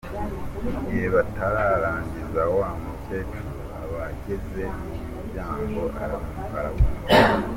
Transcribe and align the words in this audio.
Igihe 0.81 1.05
batararangiza, 1.15 2.41
wa 2.57 2.69
mukecuru 2.81 3.51
aba 3.81 3.97
ageze 4.11 4.63
mu 4.81 4.93
muryango 5.13 5.81
arabumva. 5.99 6.87